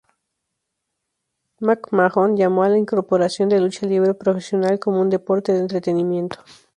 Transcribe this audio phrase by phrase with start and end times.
[1.61, 6.37] McMahon llamó a la incorporación de Lucha libre profesional como un Deporte de Entretenimiento.